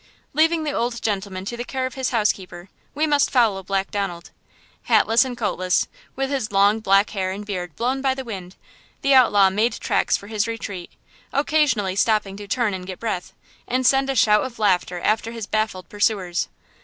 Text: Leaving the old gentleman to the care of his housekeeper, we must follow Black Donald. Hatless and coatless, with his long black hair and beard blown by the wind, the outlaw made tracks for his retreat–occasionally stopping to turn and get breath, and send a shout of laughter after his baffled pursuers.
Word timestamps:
Leaving 0.33 0.63
the 0.63 0.71
old 0.71 0.99
gentleman 0.99 1.45
to 1.45 1.55
the 1.55 1.63
care 1.63 1.85
of 1.85 1.93
his 1.93 2.09
housekeeper, 2.09 2.69
we 2.95 3.05
must 3.05 3.29
follow 3.29 3.61
Black 3.61 3.91
Donald. 3.91 4.31
Hatless 4.87 5.23
and 5.23 5.37
coatless, 5.37 5.85
with 6.15 6.31
his 6.31 6.51
long 6.51 6.79
black 6.79 7.11
hair 7.11 7.29
and 7.29 7.45
beard 7.45 7.75
blown 7.75 8.01
by 8.01 8.15
the 8.15 8.23
wind, 8.23 8.55
the 9.03 9.13
outlaw 9.13 9.51
made 9.51 9.73
tracks 9.73 10.17
for 10.17 10.25
his 10.25 10.47
retreat–occasionally 10.47 11.95
stopping 11.95 12.35
to 12.37 12.47
turn 12.47 12.73
and 12.73 12.87
get 12.87 12.99
breath, 12.99 13.33
and 13.67 13.85
send 13.85 14.09
a 14.09 14.15
shout 14.15 14.43
of 14.43 14.57
laughter 14.57 14.99
after 15.01 15.33
his 15.33 15.45
baffled 15.45 15.87
pursuers. 15.87 16.47